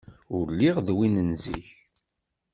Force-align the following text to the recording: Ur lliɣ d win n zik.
Ur 0.37 0.45
lliɣ 0.53 0.77
d 0.81 0.89
win 0.97 1.15
n 1.29 1.31
zik. 1.43 1.67